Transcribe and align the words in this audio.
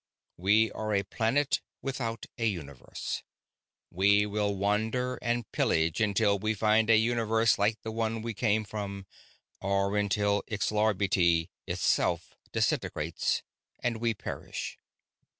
We 0.37 0.71
are 0.71 0.95
a 0.95 1.03
planet 1.03 1.61
without 1.83 2.25
a 2.39 2.47
universe. 2.47 3.21
We 3.91 4.25
will 4.25 4.55
wander 4.55 5.19
and 5.21 5.45
pillage 5.51 6.01
until 6.01 6.39
we 6.39 6.55
find 6.55 6.89
a 6.89 6.97
universe 6.97 7.59
like 7.59 7.79
the 7.83 7.91
one 7.91 8.23
we 8.23 8.33
come 8.33 8.63
from, 8.65 9.05
or 9.61 9.95
until 9.95 10.41
Xlarbti 10.49 11.49
itself 11.67 12.35
disintegrates 12.51 13.43
and 13.83 13.97
we 13.97 14.15
perish. 14.15 14.79